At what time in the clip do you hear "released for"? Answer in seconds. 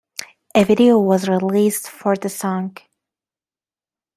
1.29-2.15